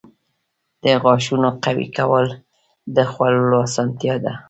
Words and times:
•د 0.83 0.85
غاښونو 1.01 1.49
قوي 1.63 1.87
کول 1.97 2.25
د 2.95 2.97
خوړلو 3.11 3.57
اسانتیا 3.67 4.15
ده. 4.23 4.33